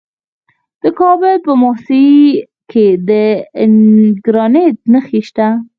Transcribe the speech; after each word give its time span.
د 0.81 0.83
کابل 0.99 1.35
په 1.45 1.51
موسهي 1.61 2.09
کې 2.71 2.85
د 3.09 3.11
ګرانیټ 4.25 4.77
نښې 4.93 5.21
شته. 5.27 5.47